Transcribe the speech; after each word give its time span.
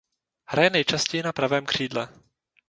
Hraje 0.45 0.69
nejčastěji 0.69 1.23
na 1.23 1.33
pravém 1.33 1.65
křídle. 1.65 2.09